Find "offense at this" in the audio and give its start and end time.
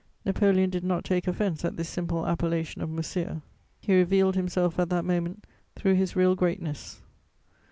1.27-1.87